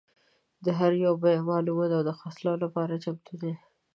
[0.65, 3.53] د هر یو بیه معلومه ده او د خرڅلاو لپاره چمتو دي.